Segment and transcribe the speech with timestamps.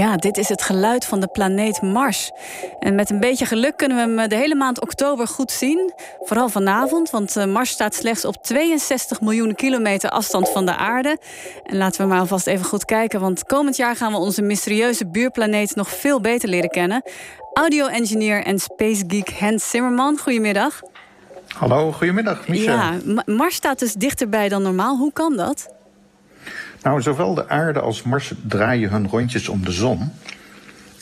[0.00, 2.30] Ja, dit is het geluid van de planeet Mars.
[2.78, 5.92] En met een beetje geluk kunnen we hem eh, de hele maand oktober goed zien.
[6.20, 11.18] Vooral vanavond, want eh, Mars staat slechts op 62 miljoen kilometer afstand van de aarde.
[11.64, 15.06] En laten we maar alvast even goed kijken, want komend jaar gaan we onze mysterieuze
[15.06, 17.02] buurplaneet nog veel beter leren kennen.
[17.52, 20.80] Audio-engineer en space geek Hans Zimmerman, goedemiddag.
[21.48, 22.74] Hallo, goedemiddag, Michel.
[22.74, 22.94] Ja,
[23.26, 24.96] Mars staat dus dichterbij dan normaal.
[24.96, 25.79] Hoe kan dat?
[26.82, 30.12] Nou, zowel de aarde als Mars draaien hun rondjes om de zon.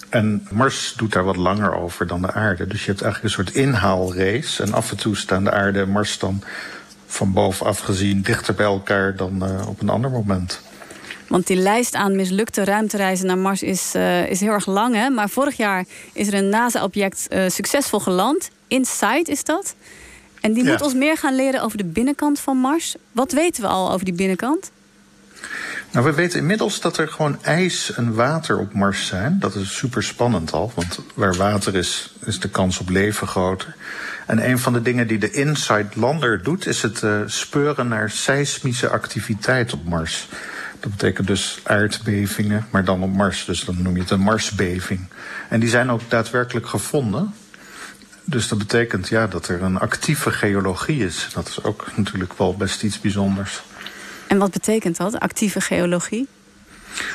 [0.09, 2.67] En Mars doet daar wat langer over dan de aarde.
[2.67, 4.63] Dus je hebt eigenlijk een soort inhaalrace.
[4.63, 6.43] En af en toe staan de aarde en Mars dan
[7.07, 10.61] van bovenaf gezien dichter bij elkaar dan uh, op een ander moment.
[11.29, 14.95] Want die lijst aan mislukte ruimtereizen naar Mars is, uh, is heel erg lang.
[14.95, 15.09] Hè?
[15.09, 18.51] Maar vorig jaar is er een NASA-object uh, succesvol geland.
[18.67, 19.75] InSight is dat.
[20.41, 20.71] En die ja.
[20.71, 22.97] moet ons meer gaan leren over de binnenkant van Mars.
[23.13, 24.71] Wat weten we al over die binnenkant?
[25.91, 29.39] Nou, we weten inmiddels dat er gewoon ijs en water op Mars zijn.
[29.39, 33.75] Dat is super spannend al, want waar water is, is de kans op leven groter.
[34.27, 38.11] En een van de dingen die de InSight Lander doet, is het uh, speuren naar
[38.11, 40.29] seismische activiteit op Mars.
[40.81, 43.45] Dat betekent dus aardbevingen, maar dan op Mars.
[43.45, 45.09] Dus dan noem je het een Marsbeving.
[45.49, 47.35] En die zijn ook daadwerkelijk gevonden.
[48.25, 51.29] Dus dat betekent ja, dat er een actieve geologie is.
[51.35, 53.63] Dat is ook natuurlijk wel best iets bijzonders.
[54.29, 56.29] En wat betekent dat, actieve geologie?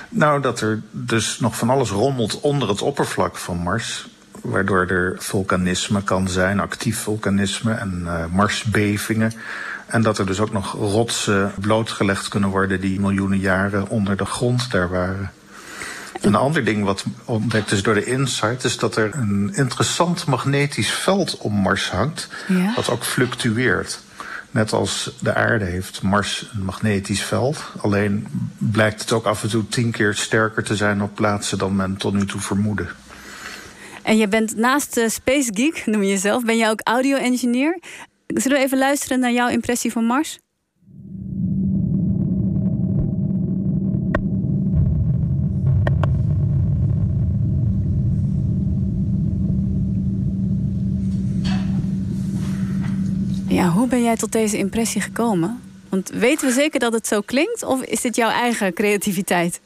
[0.10, 4.12] Nou, dat er dus nog van alles rommelt onder het oppervlak van Mars.
[4.42, 9.34] Waardoor er vulkanisme kan zijn, actief vulkanisme en uh, Marsbevingen.
[9.86, 14.26] En dat er dus ook nog rotsen blootgelegd kunnen worden die miljoenen jaren onder de
[14.26, 15.32] grond daar waren.
[16.22, 18.64] Een ander ding wat ontdekt is door de InSight...
[18.64, 22.28] is dat er een interessant magnetisch veld om Mars hangt...
[22.48, 22.74] Ja?
[22.76, 24.00] wat ook fluctueert.
[24.54, 27.64] Net als de aarde heeft Mars een magnetisch veld.
[27.82, 31.76] Alleen blijkt het ook af en toe tien keer sterker te zijn op plaatsen dan
[31.76, 32.88] men tot nu toe vermoedde.
[34.04, 37.80] En je bent naast de Space Geek, noem je jezelf, ben jij ook audio-engineer.
[38.28, 40.40] Zullen we even luisteren naar jouw impressie van Mars?
[53.54, 55.62] Ja, hoe ben jij tot deze impressie gekomen?
[55.90, 57.64] Want weten we zeker dat het zo klinkt?
[57.64, 59.60] Of is dit jouw eigen creativiteit?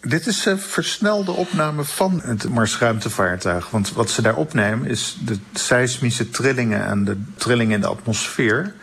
[0.00, 3.70] Dit is een versnelde opname van het Marsruimtevaartuig.
[3.70, 8.74] Want wat ze daar opnemen is de seismische trillingen en de trillingen in de atmosfeer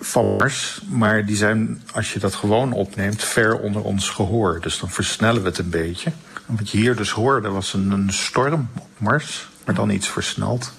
[0.00, 0.82] van Mars.
[0.88, 4.60] Maar die zijn, als je dat gewoon opneemt, ver onder ons gehoor.
[4.60, 6.12] Dus dan versnellen we het een beetje.
[6.46, 10.72] En wat je hier dus hoorde was een storm op Mars, maar dan iets versneld.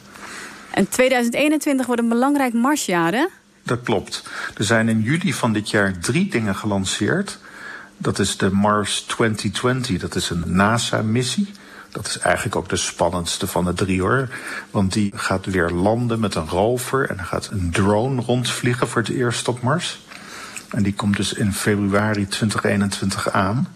[0.74, 3.26] En 2021 wordt een belangrijk Marsjaar, hè?
[3.64, 4.24] Dat klopt.
[4.58, 7.40] Er zijn in juli van dit jaar drie dingen gelanceerd.
[7.98, 11.52] Dat is de Mars 2020, dat is een NASA-missie.
[11.92, 14.28] Dat is eigenlijk ook de spannendste van de drie hoor.
[14.72, 19.12] Want die gaat weer landen met een rover en gaat een drone rondvliegen voor het
[19.12, 20.00] eerst op Mars.
[20.70, 23.68] En die komt dus in februari 2021 aan.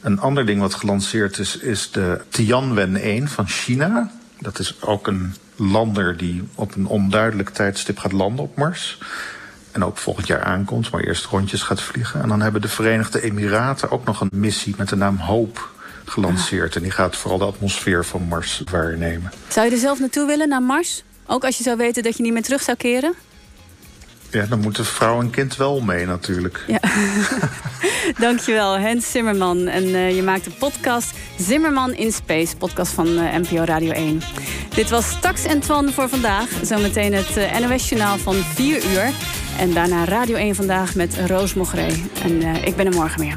[0.00, 4.10] Een ander ding wat gelanceerd is, is de Tianwen 1 van China.
[4.38, 8.98] Dat is ook een lander die op een onduidelijk tijdstip gaat landen op Mars.
[9.72, 12.22] En ook volgend jaar aankomt, maar eerst rondjes gaat vliegen.
[12.22, 15.60] En dan hebben de Verenigde Emiraten ook nog een missie met de naam Hope
[16.04, 16.76] gelanceerd.
[16.76, 19.32] En die gaat vooral de atmosfeer van Mars waarnemen.
[19.48, 21.02] Zou je er zelf naartoe willen, naar Mars?
[21.26, 23.14] Ook als je zou weten dat je niet meer terug zou keren?
[24.30, 26.64] Ja, dan moeten vrouw en kind wel mee natuurlijk.
[26.66, 26.80] Ja.
[28.26, 29.66] Dankjewel, Hens Zimmerman.
[29.66, 34.20] En uh, je maakt de podcast Zimmerman in Space, podcast van uh, NPO Radio 1.
[34.74, 36.48] Dit was Tax en Twan voor vandaag.
[36.62, 39.10] Zometeen het eh, NOS-journaal van 4 uur.
[39.58, 41.88] En daarna Radio 1 vandaag met Roos Mogré.
[42.22, 43.34] En ik ben er morgen weer.